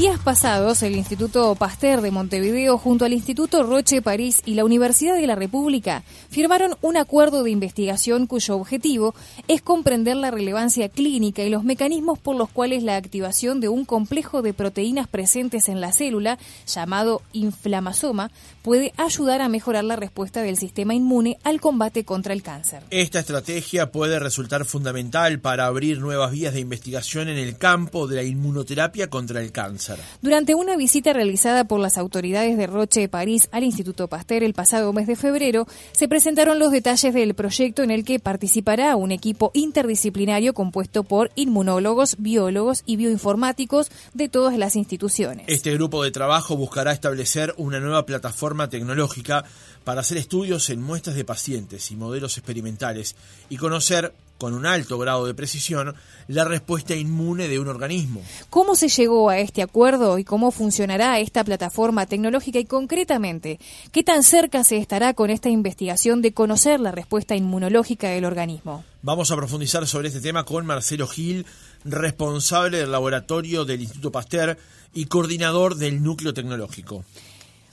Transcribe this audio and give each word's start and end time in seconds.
Días 0.00 0.18
pasados, 0.18 0.82
el 0.82 0.96
Instituto 0.96 1.54
Pasteur 1.56 2.00
de 2.00 2.10
Montevideo 2.10 2.78
junto 2.78 3.04
al 3.04 3.12
Instituto 3.12 3.64
Roche 3.64 4.00
París 4.00 4.40
y 4.46 4.54
la 4.54 4.64
Universidad 4.64 5.14
de 5.14 5.26
la 5.26 5.34
República 5.34 6.04
firmaron 6.30 6.74
un 6.80 6.96
acuerdo 6.96 7.42
de 7.42 7.50
investigación 7.50 8.26
cuyo 8.26 8.56
objetivo 8.56 9.14
es 9.46 9.60
comprender 9.60 10.16
la 10.16 10.30
relevancia 10.30 10.88
clínica 10.88 11.42
y 11.42 11.50
los 11.50 11.64
mecanismos 11.64 12.18
por 12.18 12.34
los 12.34 12.48
cuales 12.48 12.82
la 12.82 12.96
activación 12.96 13.60
de 13.60 13.68
un 13.68 13.84
complejo 13.84 14.40
de 14.40 14.54
proteínas 14.54 15.06
presentes 15.06 15.68
en 15.68 15.82
la 15.82 15.92
célula, 15.92 16.38
llamado 16.66 17.20
inflamasoma, 17.34 18.30
puede 18.62 18.92
ayudar 18.96 19.40
a 19.40 19.48
mejorar 19.48 19.84
la 19.84 19.96
respuesta 19.96 20.42
del 20.42 20.56
sistema 20.56 20.94
inmune 20.94 21.38
al 21.44 21.60
combate 21.60 22.04
contra 22.04 22.32
el 22.32 22.42
cáncer. 22.42 22.82
Esta 22.90 23.20
estrategia 23.20 23.90
puede 23.90 24.18
resultar 24.18 24.64
fundamental 24.64 25.40
para 25.40 25.66
abrir 25.66 26.00
nuevas 26.00 26.32
vías 26.32 26.54
de 26.54 26.60
investigación 26.60 27.28
en 27.28 27.38
el 27.38 27.56
campo 27.56 28.06
de 28.06 28.16
la 28.16 28.22
inmunoterapia 28.22 29.08
contra 29.08 29.40
el 29.40 29.52
cáncer. 29.52 29.98
Durante 30.22 30.54
una 30.54 30.76
visita 30.76 31.12
realizada 31.12 31.64
por 31.64 31.80
las 31.80 31.98
autoridades 31.98 32.56
de 32.56 32.66
Roche 32.66 33.00
de 33.00 33.08
París 33.08 33.48
al 33.52 33.64
Instituto 33.64 34.08
Pasteur 34.08 34.42
el 34.42 34.54
pasado 34.54 34.92
mes 34.92 35.06
de 35.06 35.16
febrero, 35.16 35.66
se 35.92 36.08
presentaron 36.08 36.58
los 36.58 36.72
detalles 36.72 37.14
del 37.14 37.34
proyecto 37.34 37.82
en 37.82 37.90
el 37.90 38.04
que 38.04 38.18
participará 38.18 38.96
un 38.96 39.12
equipo 39.12 39.50
interdisciplinario 39.54 40.54
compuesto 40.54 41.04
por 41.04 41.30
inmunólogos, 41.34 42.16
biólogos 42.18 42.82
y 42.86 42.96
bioinformáticos 42.96 43.90
de 44.14 44.28
todas 44.28 44.56
las 44.58 44.76
instituciones. 44.76 45.46
Este 45.48 45.72
grupo 45.74 46.02
de 46.02 46.10
trabajo 46.10 46.56
buscará 46.56 46.92
establecer 46.92 47.54
una 47.56 47.80
nueva 47.80 48.06
plataforma 48.06 48.49
tecnológica 48.68 49.44
para 49.84 50.00
hacer 50.00 50.18
estudios 50.18 50.70
en 50.70 50.82
muestras 50.82 51.16
de 51.16 51.24
pacientes 51.24 51.90
y 51.90 51.96
modelos 51.96 52.36
experimentales 52.36 53.16
y 53.48 53.56
conocer 53.56 54.12
con 54.40 54.54
un 54.54 54.64
alto 54.64 54.98
grado 54.98 55.26
de 55.26 55.34
precisión 55.34 55.94
la 56.26 56.44
respuesta 56.44 56.96
inmune 56.96 57.46
de 57.46 57.58
un 57.58 57.68
organismo. 57.68 58.22
¿Cómo 58.48 58.74
se 58.74 58.88
llegó 58.88 59.28
a 59.28 59.38
este 59.38 59.60
acuerdo 59.60 60.18
y 60.18 60.24
cómo 60.24 60.50
funcionará 60.50 61.20
esta 61.20 61.44
plataforma 61.44 62.06
tecnológica 62.06 62.58
y 62.58 62.64
concretamente 62.64 63.60
qué 63.92 64.02
tan 64.02 64.22
cerca 64.22 64.64
se 64.64 64.78
estará 64.78 65.12
con 65.12 65.28
esta 65.28 65.50
investigación 65.50 66.22
de 66.22 66.32
conocer 66.32 66.80
la 66.80 66.90
respuesta 66.90 67.36
inmunológica 67.36 68.08
del 68.08 68.24
organismo? 68.24 68.82
Vamos 69.02 69.30
a 69.30 69.36
profundizar 69.36 69.86
sobre 69.86 70.08
este 70.08 70.20
tema 70.22 70.44
con 70.44 70.64
Marcelo 70.64 71.06
Gil, 71.06 71.44
responsable 71.84 72.78
del 72.78 72.92
laboratorio 72.92 73.66
del 73.66 73.82
Instituto 73.82 74.10
Pasteur 74.10 74.56
y 74.94 75.04
coordinador 75.04 75.76
del 75.76 76.02
núcleo 76.02 76.32
tecnológico. 76.32 77.04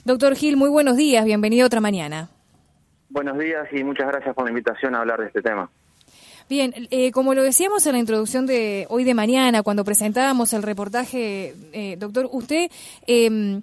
Doctor 0.08 0.36
Gil, 0.36 0.56
muy 0.56 0.70
buenos 0.70 0.96
días, 0.96 1.22
bienvenido 1.26 1.66
otra 1.66 1.82
mañana. 1.82 2.30
Buenos 3.10 3.38
días 3.38 3.68
y 3.72 3.84
muchas 3.84 4.06
gracias 4.06 4.34
por 4.34 4.44
la 4.44 4.50
invitación 4.50 4.94
a 4.94 5.00
hablar 5.00 5.20
de 5.20 5.26
este 5.26 5.42
tema. 5.42 5.68
Bien, 6.48 6.72
eh, 6.90 7.12
como 7.12 7.34
lo 7.34 7.42
decíamos 7.42 7.84
en 7.84 7.92
la 7.92 7.98
introducción 7.98 8.46
de 8.46 8.86
hoy 8.88 9.04
de 9.04 9.12
mañana, 9.12 9.62
cuando 9.62 9.84
presentábamos 9.84 10.54
el 10.54 10.62
reportaje, 10.62 11.54
eh, 11.74 11.96
doctor, 11.98 12.26
usted 12.32 12.70
em, 13.06 13.58
eh, 13.58 13.60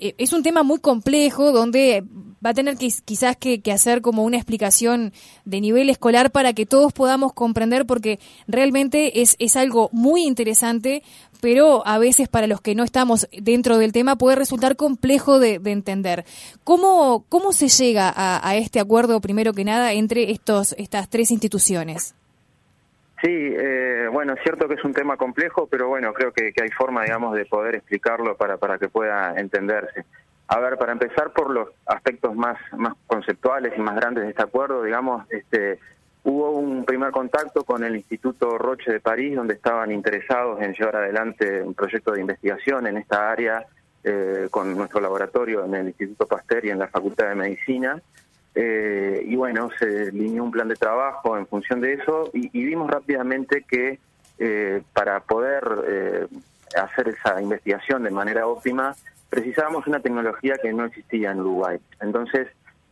es 0.00 0.32
un 0.32 0.42
tema 0.42 0.62
muy 0.62 0.78
complejo 0.78 1.52
donde 1.52 2.04
va 2.44 2.50
a 2.50 2.54
tener 2.54 2.76
que, 2.76 2.92
quizás 3.04 3.36
que, 3.36 3.60
hacer 3.72 4.00
como 4.00 4.24
una 4.24 4.36
explicación 4.36 5.12
de 5.44 5.60
nivel 5.60 5.90
escolar 5.90 6.30
para 6.30 6.52
que 6.52 6.66
todos 6.66 6.92
podamos 6.92 7.32
comprender 7.32 7.86
porque 7.86 8.18
realmente 8.46 9.20
es, 9.22 9.36
es 9.38 9.56
algo 9.56 9.88
muy 9.92 10.24
interesante, 10.24 11.02
pero 11.40 11.86
a 11.86 11.98
veces 11.98 12.28
para 12.28 12.46
los 12.46 12.60
que 12.60 12.74
no 12.74 12.84
estamos 12.84 13.28
dentro 13.32 13.78
del 13.78 13.92
tema 13.92 14.16
puede 14.16 14.36
resultar 14.36 14.76
complejo 14.76 15.38
de, 15.38 15.60
entender. 15.64 16.24
¿Cómo, 16.64 17.24
¿Cómo 17.28 17.52
se 17.52 17.68
llega 17.68 18.12
a, 18.14 18.46
a 18.48 18.56
este 18.56 18.80
acuerdo, 18.80 19.20
primero 19.20 19.52
que 19.52 19.64
nada, 19.64 19.92
entre 19.92 20.30
estos, 20.30 20.74
estas 20.78 21.08
tres 21.08 21.30
instituciones? 21.30 22.14
Sí, 23.22 23.30
eh, 23.30 24.08
bueno, 24.12 24.34
es 24.34 24.42
cierto 24.42 24.68
que 24.68 24.74
es 24.74 24.84
un 24.84 24.94
tema 24.94 25.16
complejo, 25.16 25.66
pero 25.66 25.88
bueno, 25.88 26.12
creo 26.12 26.32
que, 26.32 26.52
hay 26.60 26.70
forma, 26.70 27.02
digamos, 27.02 27.34
de 27.34 27.46
poder 27.46 27.74
explicarlo 27.74 28.36
para, 28.36 28.58
para 28.58 28.78
que 28.78 28.88
pueda 28.88 29.34
entenderse. 29.36 30.04
A 30.46 30.60
ver, 30.60 30.78
para 30.78 30.92
empezar 30.92 31.32
por 31.32 31.50
los 31.50 31.68
aspectos 31.86 32.34
más, 32.34 32.56
más 32.76 32.94
conceptuales 33.06 33.72
y 33.76 33.80
más 33.80 33.96
grandes 33.96 34.24
de 34.24 34.30
este 34.30 34.42
acuerdo, 34.42 34.82
digamos, 34.82 35.26
este, 35.30 35.80
hubo 36.22 36.52
un 36.52 36.84
primer 36.84 37.10
contacto 37.10 37.64
con 37.64 37.82
el 37.82 37.96
Instituto 37.96 38.56
Roche 38.56 38.92
de 38.92 39.00
París, 39.00 39.34
donde 39.34 39.54
estaban 39.54 39.90
interesados 39.90 40.62
en 40.62 40.72
llevar 40.72 40.96
adelante 40.96 41.62
un 41.62 41.74
proyecto 41.74 42.12
de 42.12 42.20
investigación 42.20 42.86
en 42.86 42.98
esta 42.98 43.30
área 43.30 43.66
eh, 44.04 44.46
con 44.50 44.76
nuestro 44.76 45.00
laboratorio 45.00 45.64
en 45.64 45.74
el 45.74 45.88
Instituto 45.88 46.26
Pasteur 46.26 46.64
y 46.64 46.70
en 46.70 46.78
la 46.78 46.86
Facultad 46.86 47.28
de 47.28 47.34
Medicina. 47.34 48.00
Eh, 48.60 49.22
y 49.24 49.36
bueno, 49.36 49.70
se 49.78 49.86
delineó 49.86 50.42
un 50.42 50.50
plan 50.50 50.66
de 50.66 50.74
trabajo 50.74 51.38
en 51.38 51.46
función 51.46 51.80
de 51.80 51.92
eso 51.92 52.28
y, 52.32 52.48
vimos 52.64 52.90
rápidamente 52.90 53.62
que 53.62 54.00
eh, 54.40 54.82
para 54.92 55.20
poder 55.20 55.62
eh, 55.86 56.26
hacer 56.76 57.10
esa 57.10 57.40
investigación 57.40 58.02
de 58.02 58.10
manera 58.10 58.48
óptima 58.48 58.96
precisábamos 59.30 59.86
una 59.86 60.00
tecnología 60.00 60.56
que 60.60 60.72
no 60.72 60.86
existía 60.86 61.30
en 61.30 61.38
Uruguay. 61.38 61.78
Entonces, 62.00 62.48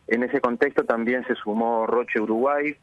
en 0.07 0.23
ese 0.23 0.39
contexto 0.39 0.85
también 0.85 1.25
se 1.27 1.35
sumó 1.35 1.85
Roche 1.85 2.19
Uruguay, 2.19 2.75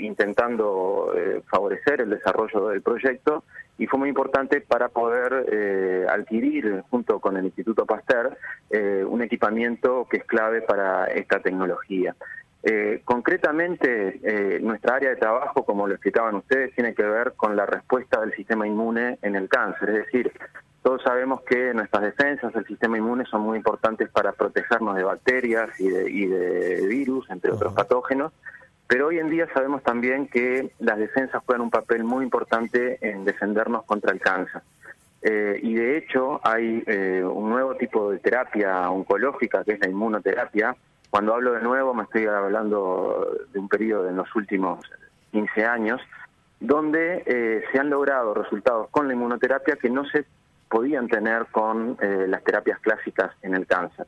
intentando 0.00 1.14
favorecer 1.48 2.00
el 2.00 2.10
desarrollo 2.10 2.68
del 2.68 2.82
proyecto 2.82 3.44
y 3.78 3.86
fue 3.86 3.98
muy 3.98 4.10
importante 4.10 4.60
para 4.60 4.88
poder 4.88 5.46
eh, 5.50 6.06
adquirir 6.08 6.84
junto 6.90 7.18
con 7.20 7.36
el 7.36 7.46
Instituto 7.46 7.86
Pasteur 7.86 8.36
eh, 8.70 9.04
un 9.04 9.22
equipamiento 9.22 10.06
que 10.10 10.18
es 10.18 10.24
clave 10.24 10.62
para 10.62 11.06
esta 11.06 11.40
tecnología. 11.40 12.14
Eh, 12.62 13.00
concretamente, 13.04 14.60
nuestra 14.62 14.94
área 14.96 15.10
de 15.10 15.16
trabajo, 15.16 15.64
como 15.64 15.88
lo 15.88 15.94
explicaban 15.94 16.36
ustedes, 16.36 16.72
tiene 16.76 16.94
que 16.94 17.02
ver 17.02 17.32
con 17.32 17.56
la 17.56 17.66
respuesta 17.66 18.20
del 18.20 18.32
sistema 18.34 18.68
inmune 18.68 19.18
en 19.20 19.34
el 19.34 19.48
cáncer. 19.48 19.88
Es 19.90 20.06
decir, 20.06 20.32
todos 20.82 21.02
sabemos 21.02 21.42
que 21.42 21.72
nuestras 21.74 22.02
defensas 22.02 22.52
del 22.52 22.66
sistema 22.66 22.98
inmune 22.98 23.24
son 23.26 23.42
muy 23.42 23.56
importantes 23.56 24.08
para 24.10 24.32
protegernos 24.32 24.96
de 24.96 25.04
bacterias 25.04 25.68
y 25.78 25.88
de, 25.88 26.10
y 26.10 26.26
de 26.26 26.86
virus, 26.88 27.30
entre 27.30 27.52
otros 27.52 27.72
patógenos, 27.72 28.32
pero 28.92 29.06
hoy 29.06 29.18
en 29.18 29.30
día 29.30 29.48
sabemos 29.54 29.82
también 29.82 30.26
que 30.28 30.72
las 30.78 30.98
defensas 30.98 31.42
juegan 31.46 31.62
un 31.62 31.70
papel 31.70 32.04
muy 32.04 32.24
importante 32.24 32.98
en 33.00 33.24
defendernos 33.24 33.84
contra 33.84 34.12
el 34.12 34.20
cáncer. 34.20 34.60
Eh, 35.22 35.58
y 35.62 35.74
de 35.74 35.96
hecho 35.96 36.40
hay 36.42 36.82
eh, 36.86 37.22
un 37.24 37.48
nuevo 37.48 37.76
tipo 37.76 38.10
de 38.10 38.18
terapia 38.18 38.90
oncológica 38.90 39.64
que 39.64 39.72
es 39.72 39.80
la 39.80 39.88
inmunoterapia. 39.88 40.76
Cuando 41.08 41.32
hablo 41.32 41.52
de 41.52 41.62
nuevo 41.62 41.94
me 41.94 42.02
estoy 42.02 42.26
hablando 42.26 43.34
de 43.52 43.58
un 43.58 43.68
periodo 43.68 44.04
de 44.04 44.12
los 44.12 44.34
últimos 44.34 44.80
15 45.30 45.64
años, 45.64 46.00
donde 46.60 47.22
eh, 47.24 47.64
se 47.72 47.78
han 47.78 47.88
logrado 47.88 48.34
resultados 48.34 48.88
con 48.90 49.06
la 49.06 49.14
inmunoterapia 49.14 49.76
que 49.76 49.88
no 49.88 50.04
se 50.04 50.26
podían 50.72 51.06
tener 51.06 51.46
con 51.52 51.98
las 52.00 52.42
terapias 52.42 52.80
clásicas 52.80 53.30
en 53.42 53.54
el 53.54 53.66
cáncer. 53.66 54.06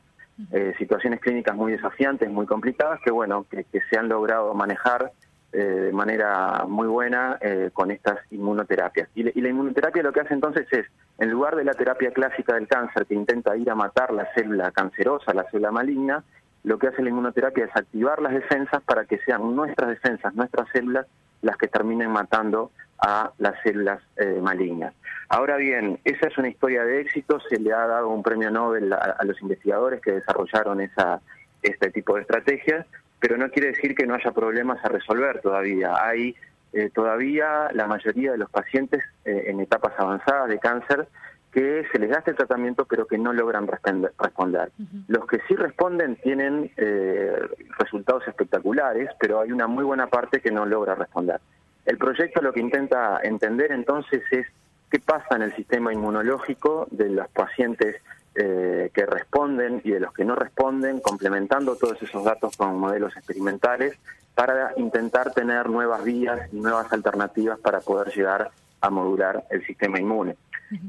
Eh, 0.51 0.75
situaciones 0.79 1.21
clínicas 1.21 1.55
muy 1.55 1.73
desafiantes, 1.73 2.29
muy 2.29 2.47
complicadas, 2.47 3.01
que 3.05 3.13
bueno, 3.13 3.47
que, 3.49 3.65
se 3.89 3.97
han 3.97 4.09
logrado 4.09 4.53
manejar 4.53 5.13
eh, 5.53 5.59
de 5.59 5.93
manera 5.93 6.65
muy 6.67 6.89
buena 6.89 7.39
eh, 7.41 7.71
con 7.73 7.93
estas 7.93 8.19
inmunoterapias. 8.33 9.09
Y, 9.15 9.23
la 9.23 9.49
inmunoterapia 9.49 10.03
lo 10.03 10.13
que 10.13 10.21
hace 10.21 10.35
entonces 10.35 10.67
es, 10.73 10.87
en 11.19 11.31
lugar 11.31 11.55
de 11.55 11.63
la 11.63 11.75
terapia 11.75 12.11
clásica 12.11 12.55
del 12.55 12.67
cáncer 12.67 13.07
que 13.07 13.15
intenta 13.15 13.57
ir 13.57 13.71
a 13.71 13.77
matar 13.77 14.13
la 14.13 14.27
célula 14.35 14.73
cancerosa, 14.73 15.33
la 15.35 15.49
célula 15.51 15.71
maligna, 15.71 16.25
lo 16.65 16.79
que 16.79 16.89
hace 16.89 17.03
la 17.03 17.11
inmunoterapia 17.11 17.67
es 17.67 17.77
activar 17.77 18.21
las 18.21 18.33
defensas 18.33 18.83
para 18.83 19.05
que 19.05 19.19
sean 19.19 19.55
nuestras 19.55 19.91
defensas, 19.91 20.35
nuestras 20.35 20.69
células, 20.73 21.07
las 21.43 21.57
que 21.59 21.69
terminen 21.69 22.11
matando 22.11 22.73
a 22.99 23.33
las 23.39 23.55
células 23.63 24.01
malignas. 24.41 24.95
Ahora 25.29 25.57
bien, 25.57 25.99
esa 26.05 26.29
es 26.29 26.39
una 26.39 26.49
historia 26.49 26.85
de 26.85 27.01
éxito, 27.01 27.41
se 27.49 27.59
le 27.59 27.73
ha 27.73 27.87
dado 27.87 28.09
un 28.09 28.23
premio 28.23 28.51
Nobel 28.51 28.93
a, 28.93 29.17
los 29.25 29.41
investigadores 29.43 30.01
que 30.01 30.13
desarrollaron 30.13 30.81
esa, 30.81 31.21
este 31.63 31.91
tipo 31.91 32.15
de 32.15 32.23
estrategias, 32.23 32.87
pero 33.19 33.37
no 33.37 33.51
quiere 33.51 33.69
decir 33.69 33.95
que 33.95 34.07
no 34.07 34.15
haya 34.15 34.33
problemas 34.33 34.85
a 34.85 34.89
resolver 34.89 35.41
todavía. 35.41 35.95
Hay 36.01 36.37
eh, 36.73 36.91
todavía 36.93 37.71
la 37.73 37.87
mayoría 37.87 38.33
de 38.33 38.39
los 38.39 38.51
pacientes 38.51 39.03
eh, 39.25 39.45
en 39.47 39.61
etapas 39.61 39.93
avanzadas 39.97 40.49
de 40.49 40.59
cáncer 40.59 41.09
que 41.53 41.85
se 41.93 42.01
les 42.01 42.11
da 42.11 42.19
este 42.19 42.35
tratamiento 42.35 42.85
pero 42.85 43.07
que 43.07 43.17
no 43.17 43.33
logran 43.33 43.69
responder. 43.69 44.73
Los 45.07 45.25
que 45.27 45.39
sí 45.47 45.55
responden 45.55 46.17
tienen 46.17 46.73
eh, 46.77 47.33
resultados 47.79 48.27
espectaculares, 48.27 49.09
pero 49.21 49.41
hay 49.41 49.53
una 49.53 49.69
muy 49.69 49.85
buena 49.85 50.09
parte 50.09 50.41
que 50.41 50.51
no 50.51 50.67
logra 50.67 50.97
responder. 50.97 51.41
El 51.87 51.99
proyecto 51.99 52.41
lo 52.41 52.53
que 52.53 52.61
intenta 52.61 53.21
entender 53.23 53.73
entonces 53.73 54.23
es 54.31 54.47
qué 54.91 54.99
pasa 54.99 55.37
en 55.37 55.43
el 55.43 55.55
sistema 55.55 55.93
inmunológico 55.93 56.87
de 56.91 57.11
los 57.11 57.29
pacientes 57.29 57.97
eh, 58.37 58.91
que 58.93 59.07
responden 59.07 59.81
y 59.85 59.91
de 59.91 60.01
los 60.01 60.13
que 60.13 60.25
no 60.25 60.35
responden, 60.35 61.01
complementando 61.01 61.77
todos 61.77 62.03
esos 62.03 62.25
datos 62.25 62.57
con 62.57 62.79
modelos 62.79 63.17
experimentales 63.17 63.97
para 64.35 64.73
intentar 64.77 65.33
tener 65.33 65.69
nuevas 65.69 66.03
vías 66.03 66.53
y 66.53 66.57
nuevas 66.57 66.93
alternativas 66.93 67.59
para 67.61 67.81
poder 67.81 68.13
llegar 68.13 68.51
a 68.81 68.91
modular 68.91 69.45
el 69.51 69.65
sistema 69.65 70.01
inmune. 70.01 70.37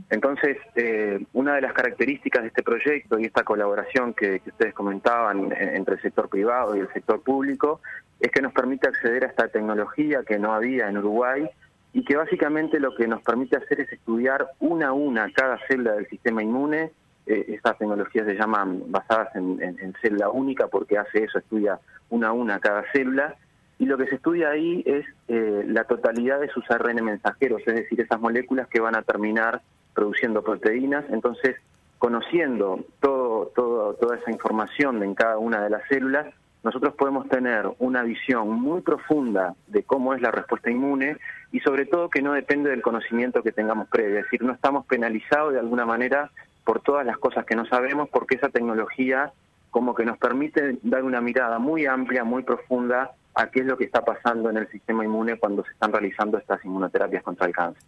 Entonces, 0.10 0.58
eh, 0.76 1.26
una 1.34 1.56
de 1.56 1.62
las 1.62 1.74
características 1.74 2.44
de 2.44 2.48
este 2.50 2.64
proyecto 2.64 3.20
y 3.20 3.26
esta 3.26 3.44
colaboración 3.44 4.14
que, 4.14 4.42
ustedes 4.46 4.74
comentaban 4.74 5.52
entre 5.52 5.96
el 5.96 6.02
sector 6.02 6.30
privado 6.30 6.76
y 6.76 6.80
el 6.80 6.92
sector 6.94 7.22
público 7.22 7.82
es 8.20 8.32
que 8.32 8.42
nos 8.42 8.54
permite 8.54 8.88
acceder 8.88 9.26
a 9.26 9.28
esta 9.28 9.48
tecnología 9.48 10.24
que 10.24 10.40
no 10.40 10.54
había 10.54 10.88
en 10.88 10.98
Uruguay 10.98 11.50
y 11.94 12.04
que 12.04 12.16
básicamente 12.16 12.80
lo 12.80 12.94
que 12.96 13.08
nos 13.08 13.22
permite 13.22 13.58
hacer 13.58 13.82
es 13.82 13.92
estudiar 13.92 14.48
una 14.60 14.90
a 14.90 14.94
una 14.94 15.32
cada 15.32 15.58
célula 15.68 15.94
del 15.94 16.08
sistema 16.10 16.44
inmune. 16.44 16.92
Eh, 17.26 17.46
estas 17.50 17.78
tecnologías 17.78 18.26
se 18.26 18.36
llaman 18.36 18.84
basadas 18.92 19.36
en, 19.36 19.94
célula 20.02 20.30
única 20.30 20.68
porque 20.68 20.98
hace 20.98 21.24
eso, 21.24 21.40
estudia 21.40 21.80
una 22.10 22.28
a 22.28 22.32
una 22.34 22.60
cada 22.60 22.84
célula. 22.92 23.36
Y 23.78 23.86
lo 23.86 23.98
que 23.98 24.08
se 24.08 24.16
estudia 24.16 24.50
ahí 24.50 24.84
es 24.86 25.06
eh, 25.28 25.64
la 25.68 25.84
totalidad 25.84 26.40
de 26.40 26.50
sus 26.50 26.70
ARN 26.72 27.04
mensajeros, 27.04 27.62
es 27.66 27.76
decir, 27.76 28.00
esas 28.00 28.20
moléculas 28.20 28.68
que 28.68 28.80
van 28.80 28.96
a 28.96 29.02
terminar 29.02 29.62
produciendo 29.94 30.44
proteínas. 30.44 31.06
Entonces, 31.10 31.58
conociendo 31.98 32.86
todo, 33.02 33.52
todo, 33.56 33.94
toda 33.96 34.18
esa 34.18 34.32
información 34.32 35.04
en 35.04 35.16
cada 35.16 35.38
una 35.38 35.62
de 35.62 35.70
las 35.70 35.82
células, 35.90 36.28
nosotros 36.66 36.96
podemos 36.96 37.30
tener 37.30 37.70
una 37.78 38.02
visión 38.02 38.50
muy 38.50 38.82
profunda 38.82 39.54
de 39.68 39.84
cómo 39.84 40.16
es 40.16 40.22
la 40.22 40.32
respuesta 40.32 40.72
inmune 40.72 41.18
y 41.52 41.60
sobre 41.60 41.86
todo 41.86 42.10
que 42.10 42.24
no 42.24 42.34
depende 42.34 42.72
del 42.72 42.82
conocimiento 42.82 43.44
que 43.44 43.52
tengamos 43.52 43.88
previo, 43.88 44.18
es 44.18 44.24
decir, 44.24 44.42
no 44.42 44.52
estamos 44.52 44.84
penalizados 44.88 45.54
de 45.54 45.60
alguna 45.60 45.86
manera 45.86 46.32
por 46.64 46.82
todas 46.82 47.06
las 47.06 47.20
cosas 47.20 47.46
que 47.46 47.56
no 47.56 47.68
sabemos 47.68 48.10
porque 48.10 48.36
esa 48.36 48.50
tecnología 48.50 49.32
como 49.70 49.94
que 49.94 50.06
nos 50.06 50.18
permite 50.18 50.80
dar 50.82 51.04
una 51.04 51.22
mirada 51.22 51.60
muy 51.60 51.86
amplia, 51.86 52.24
muy 52.24 52.42
profunda 52.42 53.12
a 53.36 53.48
qué 53.52 53.60
es 53.60 53.66
lo 53.66 53.78
que 53.78 53.86
está 53.86 54.04
pasando 54.04 54.50
en 54.50 54.58
el 54.58 54.70
sistema 54.70 55.04
inmune 55.04 55.38
cuando 55.38 55.64
se 55.64 55.72
están 55.72 55.92
realizando 55.92 56.38
estas 56.38 56.64
inmunoterapias 56.64 57.24
contra 57.24 57.48
el 57.48 57.54
cáncer. 57.54 57.84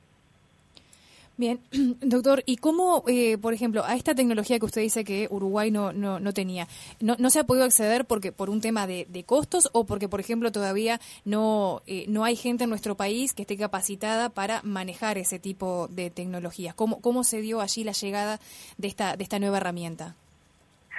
Bien, 1.38 1.59
doctor, 2.01 2.41
¿y 2.47 2.57
cómo, 2.57 3.03
eh, 3.07 3.38
por 3.38 3.53
ejemplo, 3.53 3.85
a 3.85 3.95
esta 3.95 4.15
tecnología 4.15 4.57
que 4.57 4.65
usted 4.65 4.81
dice 4.81 5.03
que 5.03 5.27
Uruguay 5.29 5.69
no, 5.69 5.94
no, 5.94 6.19
no 6.19 6.33
tenía, 6.33 6.67
no, 6.99 7.15
no 7.19 7.29
se 7.29 7.39
ha 7.39 7.44
podido 7.44 7.63
acceder 7.63 8.05
porque 8.05 8.31
por 8.31 8.49
un 8.49 8.59
tema 8.59 8.88
de, 8.88 9.05
costos 9.25 9.69
o 9.73 9.85
porque, 9.85 10.09
por 10.09 10.19
ejemplo, 10.19 10.51
todavía 10.51 10.99
no, 11.25 11.83
eh, 11.85 12.05
no 12.07 12.23
hay 12.23 12.35
gente 12.35 12.63
en 12.63 12.71
nuestro 12.71 12.95
país 12.95 13.33
que 13.33 13.44
esté 13.44 13.55
capacitada 13.55 14.29
para 14.29 14.61
manejar 14.63 15.19
ese 15.19 15.38
tipo 15.38 15.88
de 15.89 16.09
tecnologías? 16.09 16.73
¿Cómo, 16.73 17.01
cómo 17.01 17.23
se 17.23 17.41
dio 17.41 17.61
allí 17.61 17.83
la 17.83 17.91
llegada 17.91 18.39
de 18.77 18.88
esta, 18.88 19.15
de 19.15 19.23
esta 19.23 19.38
nueva 19.38 19.57
herramienta? 19.57 20.15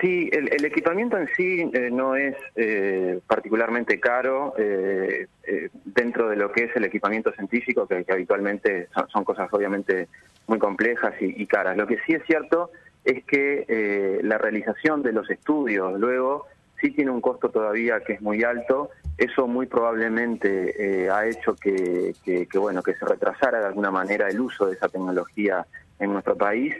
Sí, 0.01 0.31
el, 0.33 0.65
equipamiento 0.65 1.19
en 1.19 1.29
sí 1.37 1.69
eh, 1.73 1.91
no 1.91 2.15
es 2.15 2.37
eh, 2.55 3.21
particularmente 3.27 3.99
caro 3.99 4.55
eh, 4.57 5.27
dentro 5.85 6.29
de 6.29 6.37
lo 6.37 6.53
que 6.53 6.65
es 6.65 6.77
el 6.77 6.85
equipamiento 6.85 7.33
científico, 7.33 7.87
que, 7.87 8.05
habitualmente 8.09 8.89
son, 9.13 9.25
cosas 9.25 9.49
obviamente 9.53 10.09
muy 10.47 10.59
complejas 10.59 11.15
y, 11.21 11.45
caras. 11.47 11.77
Lo 11.77 11.87
que 11.89 11.99
sí 12.07 12.13
es 12.15 12.23
cierto 12.27 12.71
es 13.05 13.25
que 13.25 14.21
la 14.23 14.39
realización 14.39 15.03
de 15.03 15.13
los 15.13 15.29
estudios 15.31 15.99
luego 15.99 16.47
sí 16.81 16.93
tiene 16.93 17.11
un 17.11 17.21
costo 17.21 17.49
todavía 17.49 18.01
que 18.01 18.15
es 18.15 18.23
muy 18.23 18.45
alto. 18.45 18.91
Eso 19.17 19.49
muy 19.49 19.67
probablemente 19.67 21.11
ha 21.11 21.27
hecho 21.27 21.57
que, 21.57 22.15
que, 22.25 22.59
bueno 22.59 22.83
que 22.83 22.95
se 22.95 23.05
retrasara 23.05 23.59
de 23.61 23.67
alguna 23.67 23.91
manera 23.91 24.29
el 24.29 24.41
uso 24.41 24.67
de 24.67 24.75
esa 24.75 24.89
tecnología 24.89 25.67
en 25.99 26.13
nuestro 26.13 26.37
país. 26.37 26.75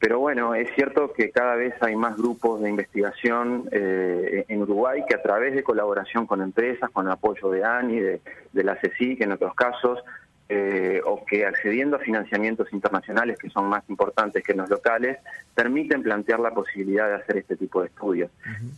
Pero 0.00 0.18
bueno, 0.18 0.54
es 0.54 0.70
cierto 0.74 1.12
que 1.12 1.30
cada 1.30 1.56
vez 1.56 1.74
hay 1.82 1.94
más 1.94 2.16
grupos 2.16 2.62
de 2.62 2.70
investigación 2.70 3.68
eh, 3.70 4.46
en 4.48 4.62
Uruguay 4.62 5.02
que 5.06 5.14
a 5.14 5.22
través 5.22 5.54
de 5.54 5.62
colaboración 5.62 6.26
con 6.26 6.40
empresas, 6.40 6.88
con 6.90 7.06
apoyo 7.08 7.50
de 7.50 7.62
ANI, 7.62 8.00
de, 8.00 8.20
la 8.64 8.76
CECIC 8.76 9.20
en 9.20 9.32
otros 9.32 9.54
casos, 9.54 9.98
eh, 10.48 11.02
o 11.04 11.22
que 11.26 11.44
accediendo 11.44 11.96
a 11.96 11.98
financiamientos 12.00 12.72
internacionales 12.72 13.38
que 13.38 13.50
son 13.50 13.68
más 13.68 13.84
importantes 13.90 14.42
que 14.42 14.54
los 14.54 14.70
locales, 14.70 15.18
permiten 15.54 16.02
plantear 16.02 16.40
la 16.40 16.52
posibilidad 16.52 17.06
de 17.06 17.16
hacer 17.16 17.36
este 17.36 17.56
tipo 17.56 17.82
de 17.82 17.88
estudios. 17.88 18.30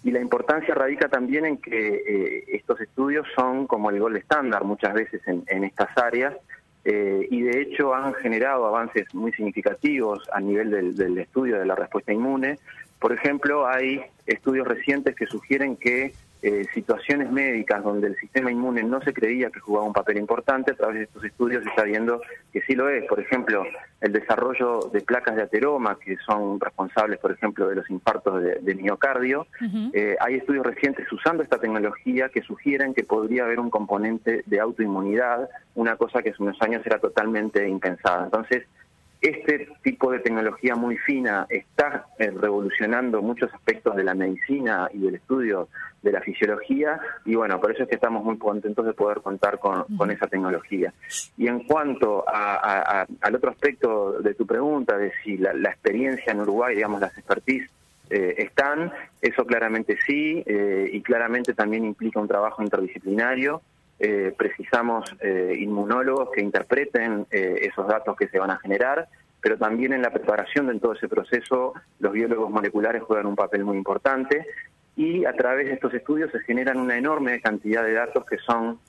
Y 0.02 0.10
la 0.10 0.20
importancia 0.20 0.74
radica 0.74 1.08
también 1.08 1.46
en 1.46 1.58
que 1.58 2.02
eh, 2.04 2.44
estos 2.48 2.80
estudios 2.80 3.28
son 3.36 3.68
como 3.68 3.90
el 3.90 4.00
gol 4.00 4.16
estándar 4.16 4.64
muchas 4.64 4.92
veces 4.92 5.22
en, 5.28 5.44
en 5.46 5.62
estas 5.62 5.96
áreas, 5.96 6.34
eh, 6.84 7.26
y 7.30 7.42
de 7.42 7.62
hecho 7.62 7.94
han 7.94 8.12
generado 8.14 8.66
avances 8.66 9.12
muy 9.14 9.32
significativos 9.32 10.28
a 10.32 10.40
nivel 10.40 10.70
del, 10.70 10.96
del, 10.96 11.18
estudio 11.18 11.58
de 11.58 11.66
la 11.66 11.76
respuesta 11.76 12.12
inmune. 12.12 12.58
Por 13.02 13.12
ejemplo, 13.12 13.66
hay 13.66 14.00
estudios 14.26 14.64
recientes 14.64 15.16
que 15.16 15.26
sugieren 15.26 15.76
que 15.76 16.14
eh, 16.40 16.64
situaciones 16.72 17.32
médicas 17.32 17.82
donde 17.82 18.06
el 18.06 18.16
sistema 18.16 18.52
inmune 18.52 18.84
no 18.84 19.02
se 19.02 19.12
creía 19.12 19.50
que 19.50 19.58
jugaba 19.58 19.86
un 19.86 19.92
papel 19.92 20.18
importante, 20.18 20.70
a 20.70 20.74
través 20.76 20.98
de 20.98 21.02
estos 21.04 21.24
estudios 21.24 21.64
se 21.64 21.70
está 21.70 21.82
viendo 21.82 22.20
que 22.52 22.60
sí 22.60 22.76
lo 22.76 22.88
es. 22.88 23.04
Por 23.06 23.18
ejemplo, 23.18 23.64
el 24.00 24.12
desarrollo 24.12 24.88
de 24.92 25.00
placas 25.00 25.34
de 25.34 25.42
ateroma, 25.42 25.98
que 25.98 26.16
son 26.24 26.60
responsables, 26.60 27.18
por 27.18 27.32
ejemplo, 27.32 27.68
de 27.68 27.74
los 27.74 27.90
infartos 27.90 28.40
de, 28.40 28.74
miocardio. 28.76 29.48
Eh, 29.92 30.16
hay 30.20 30.36
estudios 30.36 30.64
recientes 30.64 31.10
usando 31.10 31.42
esta 31.42 31.58
tecnología 31.58 32.28
que 32.28 32.42
sugieren 32.42 32.94
que 32.94 33.02
podría 33.02 33.44
haber 33.44 33.58
un 33.58 33.68
componente 33.70 34.44
de 34.46 34.60
autoinmunidad, 34.60 35.48
una 35.74 35.96
cosa 35.96 36.22
que 36.22 36.30
hace 36.30 36.40
unos 36.40 36.62
años 36.62 36.86
era 36.86 37.00
totalmente 37.00 37.68
impensada. 37.68 38.26
Entonces, 38.26 38.62
este 39.22 39.68
tipo 39.82 40.10
de 40.10 40.18
tecnología 40.18 40.74
muy 40.74 40.96
fina 40.98 41.46
está 41.48 42.06
eh, 42.18 42.30
revolucionando 42.30 43.22
muchos 43.22 43.54
aspectos 43.54 43.94
de 43.94 44.02
la 44.02 44.14
medicina 44.14 44.88
y 44.92 44.98
del 44.98 45.14
estudio 45.14 45.68
de 46.02 46.10
la 46.10 46.20
fisiología 46.20 47.00
y 47.24 47.36
bueno, 47.36 47.60
por 47.60 47.70
eso 47.70 47.84
es 47.84 47.88
que 47.88 47.94
estamos 47.94 48.24
muy 48.24 48.36
contentos 48.36 48.84
de 48.84 48.92
poder 48.92 49.20
contar 49.20 49.60
con, 49.60 50.10
esa 50.10 50.26
tecnología. 50.26 50.92
Y 51.36 51.46
en 51.46 51.60
cuanto 51.60 52.24
al 52.28 53.34
otro 53.34 53.50
aspecto 53.50 54.20
de 54.20 54.34
tu 54.34 54.44
pregunta, 54.44 54.98
de 54.98 55.12
si 55.22 55.36
la, 55.36 55.52
experiencia 55.70 56.32
en 56.32 56.40
Uruguay, 56.40 56.74
digamos, 56.74 57.00
las 57.00 57.16
expertise 57.16 57.70
eh, 58.10 58.34
están, 58.38 58.92
eso 59.20 59.46
claramente 59.46 59.96
sí, 60.04 60.42
eh, 60.44 60.90
y 60.92 61.00
claramente 61.02 61.54
también 61.54 61.84
implica 61.84 62.18
un 62.18 62.26
trabajo 62.26 62.62
interdisciplinario 62.62 63.62
eh, 64.04 64.34
precisamos 64.36 65.14
eh, 65.20 65.54
inmunólogos 65.60 66.30
que 66.34 66.40
interpreten 66.40 67.24
eh, 67.30 67.68
esos 67.70 67.86
datos 67.86 68.16
que 68.16 68.26
se 68.26 68.40
van 68.40 68.50
a 68.50 68.58
generar, 68.58 69.06
pero 69.40 69.56
también 69.56 69.92
en 69.92 70.02
la 70.02 70.10
preparación 70.10 70.66
de 70.66 70.80
todo 70.80 70.94
ese 70.94 71.06
proceso 71.06 71.72
los 72.00 72.12
biólogos 72.12 72.50
moleculares 72.50 73.04
juegan 73.04 73.26
un 73.26 73.36
papel 73.36 73.64
muy 73.64 73.76
importante 73.76 74.44
y 74.96 75.24
a 75.24 75.32
través 75.34 75.66
de 75.66 75.74
estos 75.74 75.94
estudios 75.94 76.32
se 76.32 76.40
generan 76.40 76.78
una 76.78 76.98
enorme 76.98 77.40
cantidad 77.40 77.84
de 77.84 77.92
datos 77.92 78.26
que 78.26 78.38
son 78.38 78.80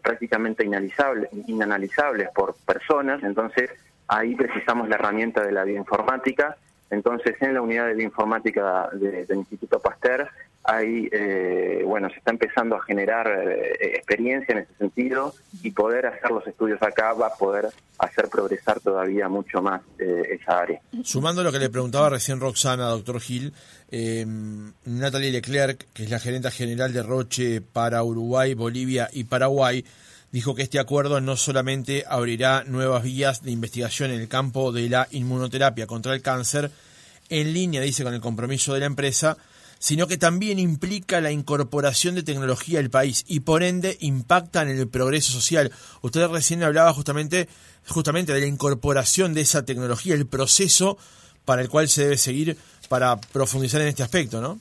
prácticamente 0.00 0.64
inanalizables, 0.64 1.28
inanalizables 1.48 2.28
por 2.32 2.54
personas, 2.64 3.24
entonces 3.24 3.70
ahí 4.06 4.36
precisamos 4.36 4.88
la 4.88 4.94
herramienta 4.94 5.42
de 5.42 5.50
la 5.50 5.64
bioinformática, 5.64 6.56
entonces 6.88 7.34
en 7.40 7.54
la 7.54 7.62
unidad 7.62 7.86
de 7.86 7.94
bioinformática 7.94 8.90
del 8.92 9.38
Instituto 9.38 9.80
Pasteur 9.80 10.28
ahí, 10.64 11.08
eh, 11.10 11.82
bueno, 11.84 12.08
se 12.10 12.16
está 12.16 12.30
empezando 12.30 12.76
a 12.76 12.82
generar 12.82 13.26
eh, 13.28 13.96
experiencia 13.96 14.52
en 14.52 14.58
ese 14.58 14.74
sentido 14.74 15.34
y 15.62 15.70
poder 15.70 16.06
hacer 16.06 16.30
los 16.30 16.46
estudios 16.46 16.82
acá 16.82 17.12
va 17.14 17.28
a 17.28 17.34
poder 17.34 17.68
hacer 17.98 18.28
progresar 18.28 18.80
todavía 18.80 19.28
mucho 19.28 19.62
más 19.62 19.82
eh, 19.98 20.38
esa 20.40 20.60
área. 20.60 20.80
Sumando 21.02 21.42
lo 21.42 21.52
que 21.52 21.58
le 21.58 21.70
preguntaba 21.70 22.10
recién 22.10 22.40
Roxana, 22.40 22.88
doctor 22.88 23.20
Gil, 23.20 23.52
Natalie 24.84 25.32
Leclerc, 25.32 25.86
que 25.92 26.04
es 26.04 26.10
la 26.10 26.18
gerente 26.18 26.50
general 26.50 26.92
de 26.92 27.02
Roche 27.02 27.60
para 27.60 28.02
Uruguay, 28.04 28.54
Bolivia 28.54 29.08
y 29.12 29.24
Paraguay, 29.24 29.84
dijo 30.30 30.54
que 30.54 30.62
este 30.62 30.78
acuerdo 30.78 31.20
no 31.20 31.36
solamente 31.36 32.04
abrirá 32.06 32.64
nuevas 32.64 33.02
vías 33.02 33.42
de 33.42 33.50
investigación 33.50 34.10
en 34.12 34.20
el 34.20 34.28
campo 34.28 34.72
de 34.72 34.88
la 34.88 35.08
inmunoterapia 35.10 35.86
contra 35.86 36.14
el 36.14 36.22
cáncer, 36.22 36.70
en 37.28 37.52
línea, 37.52 37.80
dice, 37.80 38.04
con 38.04 38.14
el 38.14 38.20
compromiso 38.20 38.74
de 38.74 38.80
la 38.80 38.86
empresa, 38.86 39.36
sino 39.80 40.06
que 40.06 40.18
también 40.18 40.58
implica 40.58 41.22
la 41.22 41.32
incorporación 41.32 42.14
de 42.14 42.22
tecnología 42.22 42.78
al 42.78 42.90
país 42.90 43.24
y 43.26 43.40
por 43.40 43.62
ende 43.62 43.96
impacta 44.00 44.60
en 44.62 44.68
el 44.68 44.86
progreso 44.88 45.32
social. 45.32 45.72
Usted 46.02 46.28
recién 46.28 46.62
hablaba 46.62 46.92
justamente, 46.92 47.48
justamente 47.88 48.34
de 48.34 48.40
la 48.40 48.46
incorporación 48.46 49.32
de 49.32 49.40
esa 49.40 49.64
tecnología, 49.64 50.14
el 50.14 50.26
proceso 50.26 50.98
para 51.46 51.62
el 51.62 51.70
cual 51.70 51.88
se 51.88 52.02
debe 52.02 52.18
seguir 52.18 52.58
para 52.90 53.16
profundizar 53.32 53.80
en 53.80 53.88
este 53.88 54.02
aspecto, 54.02 54.42
¿no? 54.42 54.60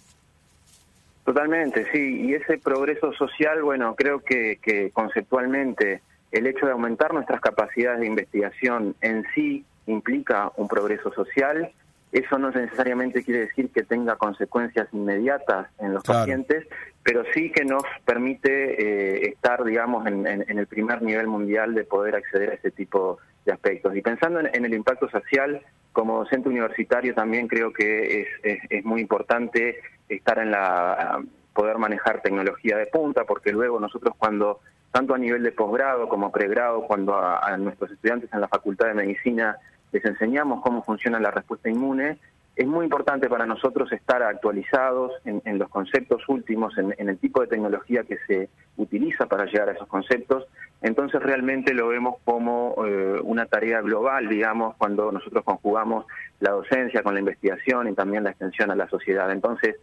Totalmente, 1.25 1.85
sí, 1.91 2.21
y 2.25 2.33
ese 2.33 2.57
progreso 2.57 3.11
social, 3.13 3.61
bueno, 3.61 3.95
creo 3.95 4.21
que, 4.21 4.57
que 4.61 4.89
conceptualmente 4.91 6.01
el 6.31 6.47
hecho 6.47 6.65
de 6.65 6.71
aumentar 6.71 7.13
nuestras 7.13 7.41
capacidades 7.41 7.99
de 7.99 8.07
investigación 8.07 8.95
en 9.01 9.25
sí 9.35 9.65
implica 9.85 10.51
un 10.55 10.69
progreso 10.69 11.13
social 11.13 11.73
eso 12.11 12.39
no 12.39 12.49
necesariamente 12.49 13.23
quiere 13.23 13.41
decir 13.41 13.69
que 13.69 13.83
tenga 13.83 14.15
consecuencias 14.15 14.87
inmediatas 14.91 15.67
en 15.79 15.93
los 15.93 16.03
pacientes, 16.03 16.67
pero 17.03 17.23
sí 17.33 17.51
que 17.51 17.63
nos 17.65 17.83
permite 18.03 18.81
eh, 18.81 19.29
estar, 19.29 19.63
digamos, 19.63 20.07
en, 20.07 20.25
el 20.25 20.67
primer 20.67 21.01
nivel 21.01 21.27
mundial 21.27 21.75
de 21.75 21.83
poder 21.83 22.15
acceder 22.15 22.49
a 22.49 22.53
ese 22.53 22.71
tipo 22.71 23.19
de 23.45 23.53
aspectos. 23.53 23.95
Y 23.95 24.01
pensando 24.01 24.39
en, 24.39 24.65
el 24.65 24.73
impacto 24.73 25.09
social, 25.09 25.61
como 25.93 26.19
docente 26.19 26.49
universitario 26.49 27.13
también 27.13 27.47
creo 27.47 27.71
que 27.71 28.21
es, 28.43 28.59
es, 28.69 28.85
muy 28.85 29.01
importante 29.01 29.79
estar 30.07 30.39
en 30.39 30.51
la 30.51 31.21
poder 31.53 31.77
manejar 31.77 32.21
tecnología 32.21 32.77
de 32.77 32.85
punta, 32.85 33.25
porque 33.25 33.51
luego 33.51 33.79
nosotros 33.79 34.15
cuando 34.17 34.61
tanto 34.91 35.13
a 35.13 35.17
nivel 35.17 35.43
de 35.43 35.51
posgrado 35.51 36.07
como 36.07 36.31
pregrado, 36.31 36.83
cuando 36.83 37.17
a, 37.17 37.55
nuestros 37.57 37.91
estudiantes 37.91 38.31
en 38.33 38.41
la 38.41 38.47
Facultad 38.47 38.87
de 38.87 38.93
Medicina 38.93 39.57
les 39.91 40.05
enseñamos 40.05 40.61
cómo 40.61 40.83
funciona 40.83 41.19
la 41.19 41.31
respuesta 41.31 41.69
inmune, 41.69 42.17
es 42.59 42.67
muy 42.67 42.83
importante 42.83 43.29
para 43.29 43.45
nosotros 43.45 43.89
estar 43.93 44.21
actualizados 44.21 45.13
en, 45.23 45.57
los 45.57 45.69
conceptos 45.69 46.27
últimos, 46.27 46.77
en, 46.77 46.93
el 46.97 47.17
tipo 47.17 47.39
de 47.39 47.47
tecnología 47.47 48.03
que 48.03 48.17
se 48.27 48.49
utiliza 48.75 49.27
para 49.27 49.45
llegar 49.45 49.69
a 49.69 49.71
esos 49.71 49.87
conceptos. 49.87 50.45
Entonces 50.81 51.23
realmente 51.23 51.73
lo 51.73 51.87
vemos 51.87 52.15
como 52.25 52.75
eh, 52.85 53.21
una 53.23 53.45
tarea 53.45 53.79
global, 53.79 54.27
digamos, 54.27 54.75
cuando 54.75 55.09
nosotros 55.09 55.45
conjugamos 55.45 56.05
la 56.41 56.51
docencia 56.51 57.01
con 57.01 57.13
la 57.13 57.21
investigación 57.21 57.87
y 57.87 57.93
también 57.93 58.25
la 58.25 58.31
extensión 58.31 58.71
a 58.71 58.75
la 58.75 58.89
sociedad. 58.89 59.31
Entonces, 59.31 59.77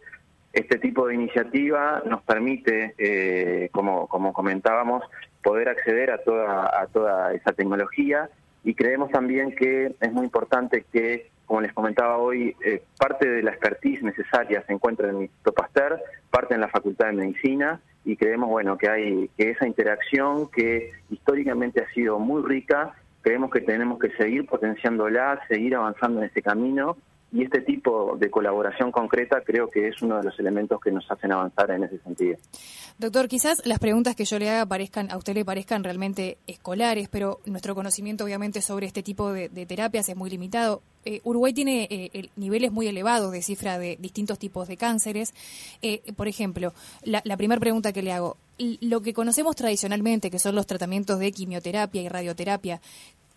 este 0.53 0.77
tipo 0.77 1.07
de 1.07 1.15
iniciativa 1.15 2.03
nos 2.05 2.21
permite, 2.21 2.93
eh, 2.99 3.69
como, 3.71 4.07
como 4.07 4.33
comentábamos, 4.33 5.03
poder 5.41 5.69
acceder 5.69 6.11
a 6.11 6.19
toda, 6.19 6.79
a 6.79 6.85
toda 6.85 7.33
esa 7.33 7.53
tecnología 7.53 8.29
y 8.67 8.75
creemos 8.75 9.09
también 9.11 9.55
que 9.55 9.95
es 9.97 10.11
muy 10.11 10.25
importante 10.25 10.83
que 10.91 11.31
como 11.45 11.61
les 11.61 11.71
comentaba 11.71 12.17
hoy, 12.17 12.53
eh, 12.65 12.83
parte 12.99 13.25
de 13.25 13.41
la 13.41 13.51
expertise 13.51 14.03
necesaria 14.03 14.61
se 14.67 14.73
encuentra 14.73 15.07
en 15.07 15.15
el 15.15 15.21
Instituto 15.21 15.53
Pasteur, 15.53 16.01
parte 16.29 16.53
en 16.53 16.59
la 16.59 16.67
Facultad 16.67 17.05
de 17.05 17.13
Medicina 17.13 17.79
y 18.03 18.17
creemos 18.17 18.49
bueno 18.49 18.77
que 18.77 18.89
hay 18.89 19.29
que 19.37 19.51
esa 19.51 19.65
interacción 19.65 20.51
que 20.51 20.91
históricamente 21.09 21.81
ha 21.81 21.89
sido 21.93 22.19
muy 22.19 22.43
rica, 22.43 22.93
creemos 23.21 23.51
que 23.51 23.61
tenemos 23.61 23.99
que 23.99 24.09
seguir 24.17 24.45
potenciándola, 24.45 25.39
seguir 25.47 25.73
avanzando 25.73 26.19
en 26.19 26.25
ese 26.25 26.41
camino 26.41 26.97
y 27.37 27.43
este 27.43 27.61
tipo 27.61 28.17
de 28.17 28.31
colaboración 28.31 28.91
concreta 28.91 29.41
creo 29.45 29.69
que 29.69 29.87
es 29.87 30.01
uno 30.01 30.17
de 30.17 30.23
los 30.23 30.39
elementos 30.39 30.81
que 30.81 30.91
nos 30.91 31.05
hacen 31.11 31.31
avanzar 31.31 31.69
en 31.69 31.83
ese 31.83 31.99
sentido. 31.99 32.35
Doctor, 32.97 33.27
quizás 33.27 33.61
las 33.63 33.77
preguntas 33.77 34.15
que 34.15 34.25
yo 34.25 34.39
le 34.39 34.49
haga 34.49 34.65
parezcan 34.65 35.11
a 35.11 35.17
usted 35.17 35.35
le 35.35 35.45
parezcan 35.45 35.83
realmente 35.83 36.39
escolares, 36.47 37.09
pero 37.09 37.39
nuestro 37.45 37.75
conocimiento 37.75 38.23
obviamente 38.23 38.63
sobre 38.63 38.87
este 38.87 39.03
tipo 39.03 39.31
de, 39.31 39.49
terapias 39.67 40.09
es 40.09 40.15
muy 40.15 40.31
limitado. 40.31 40.81
Eh, 41.05 41.21
Uruguay 41.23 41.53
tiene 41.53 41.87
eh, 41.91 42.29
niveles 42.37 42.71
muy 42.71 42.87
elevados 42.87 43.31
de 43.31 43.43
cifra 43.43 43.77
de 43.77 43.97
distintos 43.99 44.39
tipos 44.39 44.67
de 44.67 44.75
cánceres. 44.75 45.35
Eh, 45.83 46.01
por 46.15 46.27
ejemplo, 46.27 46.73
la, 47.03 47.21
la 47.23 47.37
primera 47.37 47.59
pregunta 47.59 47.93
que 47.93 48.01
le 48.01 48.13
hago, 48.13 48.37
lo 48.81 49.01
que 49.01 49.13
conocemos 49.13 49.55
tradicionalmente, 49.55 50.31
que 50.31 50.39
son 50.39 50.55
los 50.55 50.65
tratamientos 50.65 51.19
de 51.19 51.31
quimioterapia 51.31 52.01
y 52.01 52.09
radioterapia, 52.09 52.81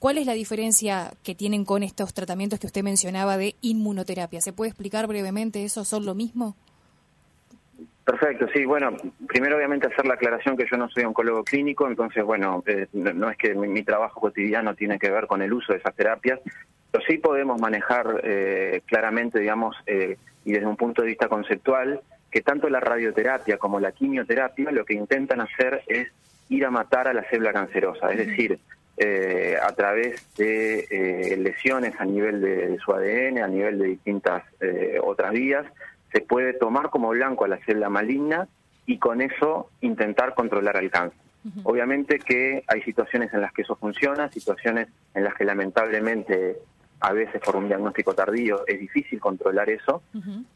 ¿Cuál 0.01 0.17
es 0.17 0.25
la 0.25 0.33
diferencia 0.33 1.13
que 1.23 1.35
tienen 1.35 1.67
con 1.67 1.83
estos 1.83 2.15
tratamientos 2.15 2.59
que 2.59 2.67
usted 2.67 2.83
mencionaba 2.83 3.37
de 3.37 3.55
inmunoterapia? 3.61 4.41
¿Se 4.41 4.55
puede 4.55 4.71
explicar 4.71 5.07
brevemente 5.07 5.63
eso? 5.63 5.85
¿Son 5.85 6.07
lo 6.07 6.15
mismo? 6.15 6.57
Perfecto, 8.03 8.47
sí, 8.55 8.65
bueno, 8.65 8.97
primero 9.29 9.59
obviamente 9.59 9.89
hacer 9.89 10.07
la 10.07 10.15
aclaración 10.15 10.57
que 10.57 10.65
yo 10.71 10.79
no 10.79 10.89
soy 10.89 11.05
oncólogo 11.05 11.45
clínico, 11.45 11.87
entonces 11.87 12.25
bueno, 12.25 12.65
eh, 12.67 12.87
no 12.95 13.29
es 13.29 13.37
que 13.37 13.55
mi, 13.55 13.83
trabajo 13.83 14.23
cotidiano 14.23 14.75
tiene 14.75 14.99
que 14.99 15.11
ver 15.11 15.27
con 15.27 15.43
el 15.43 15.53
uso 15.53 15.75
de 15.75 15.81
esas 15.81 15.95
terapias, 15.95 16.41
pero 16.91 17.05
sí 17.07 17.19
podemos 17.19 17.61
manejar 17.61 18.23
eh, 18.25 18.81
claramente, 18.87 19.39
digamos, 19.39 19.77
eh, 19.85 20.17
y 20.47 20.53
desde 20.53 20.67
un 20.67 20.77
punto 20.77 21.03
de 21.03 21.09
vista 21.09 21.29
conceptual, 21.29 22.01
que 22.31 22.41
tanto 22.41 22.71
la 22.71 22.81
radioterapia 22.81 23.59
como 23.59 23.79
la 23.79 23.93
quimioterapia 23.93 24.71
lo 24.71 24.87
que 24.87 24.95
intentan 24.95 25.43
hacer 25.43 25.83
es 25.87 26.09
ir 26.49 26.65
a 26.65 26.71
matar 26.71 27.07
a 27.07 27.13
la 27.13 27.23
célula 27.25 27.53
cancerosa, 27.53 28.11
es 28.13 28.27
decir, 28.27 28.59
eh, 29.03 29.57
a 29.59 29.73
través 29.73 30.23
de 30.37 30.81
eh, 30.91 31.35
lesiones 31.39 31.99
a 31.99 32.05
nivel 32.05 32.43
de, 32.43 32.77
su 32.85 32.93
ADN, 32.93 33.39
a 33.39 33.49
nivel 33.49 33.79
de 33.79 33.87
distintas 33.87 34.43
eh, 34.61 34.99
otras 35.03 35.33
vías, 35.33 35.65
se 36.13 36.21
puede 36.21 36.53
tomar 36.53 36.91
como 36.91 37.09
blanco 37.09 37.47
a 37.47 37.49
la 37.49 37.57
célula 37.65 37.89
maligna 37.89 38.47
y 38.85 38.99
con 38.99 39.23
eso 39.23 39.71
intentar 39.81 40.35
controlar 40.35 40.77
el 40.77 40.91
cáncer. 40.91 41.19
Obviamente 41.63 42.19
que 42.19 42.63
hay 42.67 42.83
situaciones 42.83 43.33
en 43.33 43.41
las 43.41 43.55
que 43.55 43.63
eso 43.63 43.75
funciona, 43.75 44.31
situaciones 44.31 44.89
en 45.15 45.25
las 45.25 45.33
que 45.35 45.47
lamentablemente 45.47 46.59
a 47.01 47.15
veces 47.15 47.41
por 47.41 47.57
un 47.57 47.69
diagnóstico 47.69 48.13
tardío 48.13 48.67
es 48.67 48.79
difícil 48.79 49.19
controlar 49.19 49.71
eso. 49.71 50.03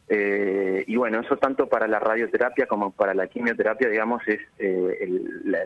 y 0.07 0.95
bueno, 0.95 1.21
eso 1.21 1.37
tanto 1.37 1.67
para 1.67 1.87
la 1.87 1.99
radioterapia 1.99 2.67
como 2.67 2.91
para 2.91 3.15
la 3.15 3.25
quimioterapia, 3.25 3.89
digamos, 3.89 4.21
es 4.27 4.41
el, 4.59 5.41
la 5.45 5.65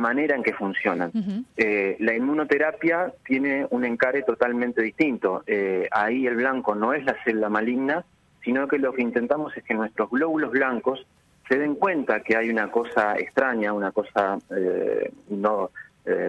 manera 0.00 0.34
en 0.34 0.42
que 0.42 0.52
funcionan. 0.52 1.12
Eh, 1.56 1.96
la 2.00 2.14
inmunoterapia 2.14 3.12
tiene 3.24 3.66
un 3.70 3.84
encare 3.84 4.22
totalmente 4.22 4.82
distinto. 4.82 5.42
Eh, 5.46 5.88
ahí 5.92 6.26
el 6.26 6.36
blanco 6.36 6.74
no 6.74 6.92
es 6.92 7.04
la 7.04 7.16
célula 7.24 7.48
maligna, 7.48 8.04
sino 8.42 8.66
que 8.66 8.78
lo 8.78 8.92
que 8.92 9.02
intentamos 9.02 9.56
es 9.56 9.62
que 9.64 9.74
nuestros 9.74 10.10
glóbulos 10.10 10.50
blancos 10.50 11.06
se 11.48 11.58
den 11.58 11.74
cuenta 11.74 12.20
que 12.20 12.36
hay 12.36 12.50
una 12.50 12.70
cosa 12.70 13.16
extraña, 13.16 13.72
una 13.72 13.92
cosa 13.92 14.38
eh, 14.56 15.12
no 15.28 15.70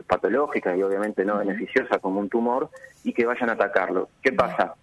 patológica 0.06 0.78
y 0.78 0.84
obviamente 0.84 1.26
no 1.26 1.40
beneficiosa 1.40 1.98
como 1.98 2.20
un 2.20 2.30
tumor, 2.30 2.70
y 3.04 3.14
que 3.14 3.26
vayan 3.26 3.50
a 3.50 3.54
atacarlo. 3.54 4.10
¿Qué 4.22 4.32
pasa? 4.32 4.76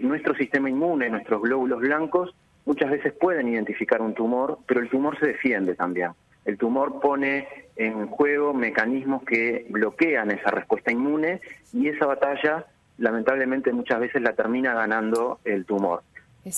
nuestro 0.00 0.34
sistema 0.34 0.68
inmune, 0.68 1.08
nuestros 1.08 1.40
glóbulos 1.40 1.80
blancos, 1.80 2.34
muchas 2.66 2.90
veces 2.90 3.12
pueden 3.14 3.48
identificar 3.48 4.02
un 4.02 4.12
tumor, 4.12 4.58
pero 4.66 4.80
el 4.80 4.88
tumor 4.88 5.18
se 5.18 5.26
defiende 5.26 5.74
también 5.74 6.10
el 6.46 6.56
tumor 6.56 7.00
pone 7.00 7.48
en 7.74 8.06
juego 8.06 8.54
mecanismos 8.54 9.22
que 9.24 9.66
bloquean 9.68 10.30
esa 10.30 10.50
respuesta 10.50 10.92
inmune 10.92 11.40
y 11.72 11.88
esa 11.88 12.06
batalla 12.06 12.64
lamentablemente 12.98 13.72
muchas 13.72 14.00
veces 14.00 14.22
la 14.22 14.32
termina 14.32 14.72
ganando 14.72 15.40
el 15.44 15.66
tumor. 15.66 16.02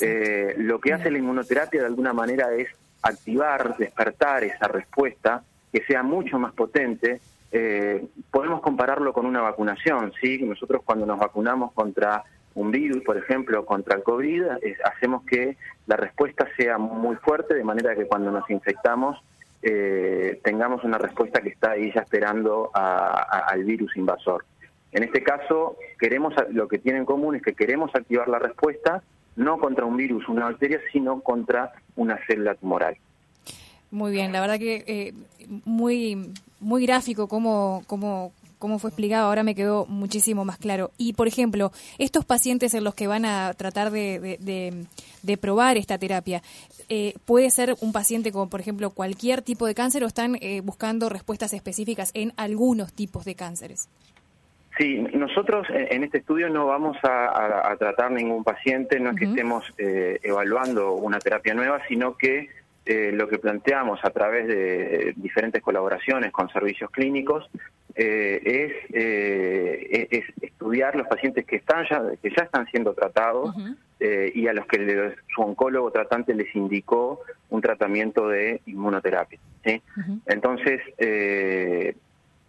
Eh, 0.00 0.54
lo 0.58 0.78
que 0.78 0.92
hace 0.92 1.10
la 1.10 1.18
inmunoterapia 1.18 1.80
de 1.80 1.86
alguna 1.86 2.12
manera 2.12 2.52
es 2.52 2.68
activar, 3.02 3.76
despertar 3.78 4.44
esa 4.44 4.68
respuesta 4.68 5.42
que 5.72 5.82
sea 5.84 6.02
mucho 6.02 6.38
más 6.38 6.52
potente. 6.52 7.20
Eh, 7.50 8.06
podemos 8.30 8.60
compararlo 8.60 9.14
con 9.14 9.24
una 9.24 9.40
vacunación, 9.40 10.12
¿sí? 10.20 10.38
Nosotros 10.42 10.82
cuando 10.84 11.06
nos 11.06 11.18
vacunamos 11.18 11.72
contra 11.72 12.22
un 12.54 12.70
virus, 12.70 13.02
por 13.02 13.16
ejemplo, 13.16 13.64
contra 13.64 13.96
el 13.96 14.02
COVID, 14.02 14.42
hacemos 14.84 15.24
que 15.24 15.56
la 15.86 15.96
respuesta 15.96 16.46
sea 16.56 16.76
muy 16.76 17.16
fuerte, 17.16 17.54
de 17.54 17.64
manera 17.64 17.94
que 17.94 18.06
cuando 18.06 18.30
nos 18.30 18.48
infectamos 18.50 19.18
eh, 19.62 20.40
tengamos 20.44 20.84
una 20.84 20.98
respuesta 20.98 21.40
que 21.40 21.50
está 21.50 21.72
ahí 21.72 21.92
ya 21.94 22.02
esperando 22.02 22.70
al 22.74 23.64
virus 23.64 23.96
invasor. 23.96 24.44
En 24.92 25.02
este 25.02 25.22
caso, 25.22 25.76
queremos 25.98 26.34
lo 26.50 26.68
que 26.68 26.78
tiene 26.78 26.98
en 26.98 27.04
común 27.04 27.36
es 27.36 27.42
que 27.42 27.52
queremos 27.52 27.94
activar 27.94 28.28
la 28.28 28.38
respuesta 28.38 29.02
no 29.36 29.58
contra 29.58 29.84
un 29.84 29.96
virus, 29.96 30.28
una 30.28 30.46
bacteria, 30.46 30.80
sino 30.92 31.20
contra 31.20 31.72
una 31.96 32.18
célula 32.26 32.54
tumoral. 32.54 32.96
Muy 33.90 34.10
bien, 34.10 34.32
la 34.32 34.40
verdad 34.40 34.58
que 34.58 34.84
eh, 34.86 35.14
muy 35.64 36.32
muy 36.60 36.84
gráfico 36.84 37.28
cómo, 37.28 37.82
cómo, 37.86 38.32
cómo 38.58 38.78
fue 38.78 38.90
explicado, 38.90 39.26
ahora 39.26 39.42
me 39.42 39.54
quedó 39.54 39.86
muchísimo 39.86 40.44
más 40.44 40.58
claro. 40.58 40.90
Y, 40.98 41.12
por 41.14 41.28
ejemplo, 41.28 41.72
estos 41.98 42.24
pacientes 42.24 42.74
en 42.74 42.84
los 42.84 42.94
que 42.94 43.06
van 43.06 43.24
a 43.24 43.54
tratar 43.54 43.90
de, 43.90 44.38
de, 45.22 45.36
probar 45.38 45.76
esta 45.76 45.98
terapia, 45.98 46.42
eh, 46.88 47.14
¿puede 47.24 47.50
ser 47.50 47.74
un 47.80 47.92
paciente 47.92 48.32
como, 48.32 48.48
por 48.48 48.60
ejemplo, 48.60 48.90
cualquier 48.90 49.42
tipo 49.42 49.66
de 49.66 49.74
cáncer 49.74 50.02
o 50.04 50.06
están 50.06 50.36
eh, 50.40 50.60
buscando 50.62 51.08
respuestas 51.08 51.52
específicas 51.52 52.10
en 52.14 52.32
algunos 52.36 52.92
tipos 52.92 53.24
de 53.24 53.34
cánceres? 53.34 53.88
Sí, 54.78 54.96
nosotros 55.12 55.66
en 55.70 56.04
este 56.04 56.18
estudio 56.18 56.48
no 56.48 56.66
vamos 56.66 56.96
a, 57.02 57.74
tratar 57.78 58.12
ningún 58.12 58.44
paciente, 58.44 59.00
no 59.00 59.10
es 59.10 59.16
que 59.16 59.24
estemos 59.24 59.64
eh, 59.76 60.20
evaluando 60.22 60.92
una 60.92 61.18
terapia 61.18 61.52
nueva, 61.52 61.80
sino 61.88 62.16
que 62.16 62.48
lo 62.88 63.28
que 63.28 63.38
planteamos 63.38 64.00
a 64.02 64.10
través 64.10 64.46
de 64.46 65.12
diferentes 65.16 65.62
colaboraciones 65.62 66.32
con 66.32 66.48
servicios 66.48 66.90
clínicos 66.90 67.48
eh, 68.00 68.70
eh, 68.92 70.08
es, 70.10 70.24
estudiar 70.40 70.94
los 70.94 71.08
pacientes 71.08 71.44
que 71.44 71.56
están 71.56 71.84
ya 71.90 72.00
que 72.22 72.30
ya 72.30 72.44
están 72.44 72.64
siendo 72.66 72.94
tratados 72.94 73.56
eh, 73.98 74.30
y 74.32 74.46
a 74.46 74.52
los 74.52 74.66
que 74.66 75.16
su 75.34 75.42
oncólogo 75.42 75.90
tratante 75.90 76.32
les 76.32 76.54
indicó 76.54 77.22
un 77.50 77.60
tratamiento 77.60 78.28
de 78.28 78.60
inmunoterapia. 78.66 79.40
Entonces, 80.26 80.80
e, 80.96 81.96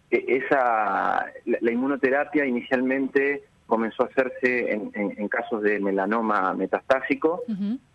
esa 0.08 1.26
la, 1.44 1.72
inmunoterapia 1.72 2.46
inicialmente 2.46 3.42
comenzó 3.70 4.02
a 4.02 4.06
hacerse 4.06 4.72
en, 4.72 5.28
casos 5.28 5.62
de 5.62 5.80
melanoma 5.80 6.52
metastásico. 6.52 7.42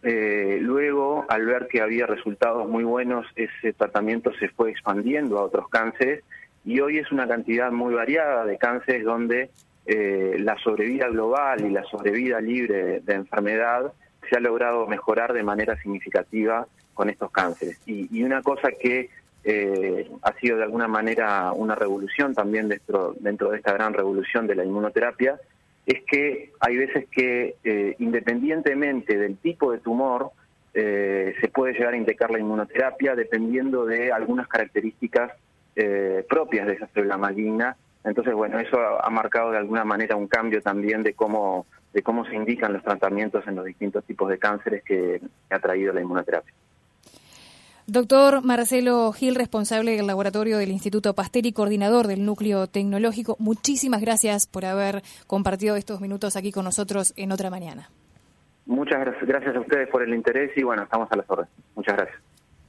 luego, 0.01 1.25
al 1.29 1.45
ver 1.45 1.67
que 1.67 1.81
había 1.81 2.07
resultados 2.07 2.67
muy 2.67 2.83
buenos, 2.83 3.27
ese 3.35 3.73
tratamiento 3.73 4.31
se 4.39 4.49
fue 4.49 4.71
expandiendo 4.71 5.37
a 5.37 5.43
otros 5.43 5.69
cánceres 5.69 6.23
y 6.65 6.79
hoy 6.79 6.97
es 6.97 7.11
una 7.11 7.27
cantidad 7.27 7.71
muy 7.71 7.93
variada 7.93 8.43
de 8.45 8.57
cánceres 8.57 9.03
donde 9.03 9.51
eh, 9.85 10.37
la 10.39 10.57
sobrevida 10.57 11.07
global 11.09 11.63
y 11.63 11.69
la 11.69 11.83
sobrevida 11.83 12.41
libre 12.41 13.01
de 13.01 13.13
enfermedad 13.13 13.93
se 14.27 14.35
ha 14.35 14.39
logrado 14.39 14.87
mejorar 14.87 15.31
de 15.33 15.43
manera 15.43 15.79
significativa 15.79 16.65
con 16.95 17.09
estos 17.11 17.29
cánceres. 17.29 17.79
Y, 17.85 18.23
una 18.23 18.41
cosa 18.41 18.69
que 18.71 19.11
eh, 19.43 20.09
ha 20.23 20.33
sido 20.39 20.57
de 20.57 20.63
alguna 20.63 20.87
manera 20.87 21.51
una 21.51 21.75
revolución 21.75 22.33
también 22.33 22.67
dentro, 22.67 23.13
dentro 23.19 23.51
de 23.51 23.57
esta 23.57 23.73
gran 23.73 23.93
revolución 23.93 24.47
de 24.47 24.55
la 24.55 24.65
inmunoterapia 24.65 25.39
es 25.85 26.03
que 26.05 26.51
hay 26.59 26.77
veces 26.77 27.07
que 27.11 27.55
eh, 27.63 27.95
independientemente 27.99 29.17
del 29.17 29.37
tipo 29.37 29.71
de 29.71 29.79
tumor, 29.79 30.31
se 30.73 31.49
puede 31.53 31.71
llegar 31.71 31.93
a 31.93 31.97
indicar 31.97 32.29
la 32.29 32.37
inmunoterapia 32.37 33.15
dependiendo 33.15 33.85
de 33.85 34.11
algunas 34.11 34.45
características 34.49 35.31
eh, 35.77 36.25
propias 36.29 36.67
de 36.67 36.73
esa 36.73 36.87
célula 36.87 37.17
maligna. 37.17 37.75
Entonces, 38.05 38.33
bueno, 38.33 38.59
eso 38.59 38.77
ha, 38.79 39.09
marcado 39.09 39.51
de 39.51 39.57
alguna 39.57 39.83
manera 39.83 40.15
un 40.15 40.27
cambio 40.27 40.61
también 40.61 41.03
de 41.03 41.13
cómo, 41.13 41.65
de 41.91 42.01
cómo 42.01 42.25
se 42.25 42.35
indican 42.35 42.71
los 42.71 42.83
tratamientos 42.83 43.45
en 43.45 43.55
los 43.55 43.65
distintos 43.65 44.05
tipos 44.05 44.29
de 44.29 44.37
cánceres 44.37 44.83
que 44.83 45.19
ha 45.49 45.59
traído 45.59 45.91
la 45.91 46.01
inmunoterapia. 46.01 46.53
Doctor 47.87 48.43
Marcelo 48.43 49.11
Gil, 49.11 49.35
responsable 49.35 49.95
del 49.95 50.07
laboratorio 50.07 50.57
del 50.57 50.71
Instituto 50.71 51.13
Pasteur 51.13 51.45
y 51.45 51.53
coordinador 51.53 52.07
del 52.07 52.25
núcleo 52.25 52.65
tecnológico, 52.65 53.35
muchísimas 53.37 54.01
gracias 54.01 54.47
por 54.47 54.65
haber 54.65 55.03
compartido 55.27 55.75
estos 55.75 56.01
minutos 56.01 56.35
aquí 56.35 56.51
con 56.51 56.65
nosotros 56.65 57.13
en 57.15 57.31
otra 57.31 57.51
mañana. 57.51 57.91
Muchas 58.65 58.99
gracias 59.21 59.55
a 59.55 59.59
ustedes 59.59 59.87
por 59.89 60.01
el 60.01 60.15
interés 60.15 60.49
y 60.57 60.63
bueno, 60.63 60.81
estamos 60.81 61.11
a 61.11 61.15
las 61.15 61.29
órdenes. 61.29 61.51
Muchas 61.75 61.95
gracias. 61.95 62.24